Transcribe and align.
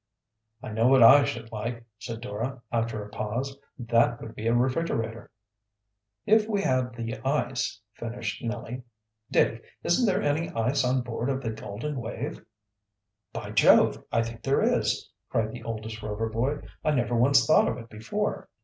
"I 0.63 0.69
know 0.69 0.87
what 0.87 1.03
I 1.03 1.23
should 1.25 1.51
like," 1.51 1.85
said 1.99 2.21
Dora, 2.21 2.63
after 2.71 3.03
a 3.03 3.09
pause. 3.09 3.55
"That 3.77 4.19
would 4.19 4.33
be 4.33 4.47
a 4.47 4.53
refrigerator." 4.55 5.29
"If 6.25 6.49
we 6.49 6.63
had 6.63 6.95
the 6.95 7.17
ice," 7.23 7.79
finished 7.93 8.43
Nellie. 8.43 8.81
"Dick, 9.29 9.63
isn't 9.83 10.07
there 10.07 10.23
any 10.23 10.49
ice 10.53 10.83
on 10.83 11.01
board 11.01 11.29
of 11.29 11.43
the 11.43 11.51
Golden 11.51 11.99
Wave?" 12.01 12.43
"By 13.31 13.51
Jove! 13.51 14.03
I 14.11 14.23
think 14.23 14.41
there 14.41 14.63
is," 14.63 15.07
cried 15.29 15.51
the 15.51 15.61
oldest 15.61 16.01
Rover 16.01 16.29
boy. 16.29 16.63
"I 16.83 16.89
never 16.95 17.13
once 17.15 17.45
thought 17.45 17.67
of 17.67 17.77
it 17.77 17.89
before." 17.89 18.49